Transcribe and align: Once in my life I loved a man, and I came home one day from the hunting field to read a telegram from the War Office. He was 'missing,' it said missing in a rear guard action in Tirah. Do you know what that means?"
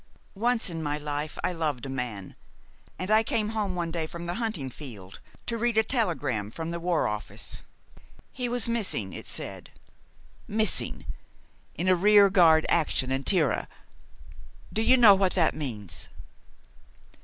Once 0.33 0.67
in 0.67 0.81
my 0.81 0.97
life 0.97 1.37
I 1.43 1.53
loved 1.53 1.85
a 1.85 1.89
man, 1.89 2.33
and 2.97 3.11
I 3.11 3.21
came 3.21 3.49
home 3.49 3.75
one 3.75 3.91
day 3.91 4.07
from 4.07 4.25
the 4.25 4.33
hunting 4.41 4.71
field 4.71 5.19
to 5.45 5.59
read 5.59 5.77
a 5.77 5.83
telegram 5.83 6.49
from 6.49 6.71
the 6.71 6.79
War 6.79 7.07
Office. 7.07 7.61
He 8.33 8.49
was 8.49 8.67
'missing,' 8.67 9.13
it 9.13 9.27
said 9.27 9.69
missing 10.47 11.05
in 11.75 11.87
a 11.87 11.93
rear 11.95 12.31
guard 12.31 12.65
action 12.67 13.11
in 13.11 13.23
Tirah. 13.23 13.67
Do 14.73 14.81
you 14.81 14.97
know 14.97 15.13
what 15.13 15.33
that 15.35 15.53
means?" 15.53 16.09